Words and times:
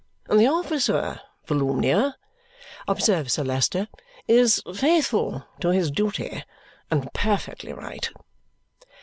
"The 0.31 0.47
officer, 0.47 1.21
Volumnia," 1.45 2.15
observes 2.87 3.33
Sir 3.33 3.43
Leicester, 3.43 3.87
"is 4.27 4.59
faithful 4.73 5.43
to 5.59 5.69
his 5.69 5.91
duty, 5.91 6.43
and 6.89 7.13
perfectly 7.13 7.71
right." 7.71 8.09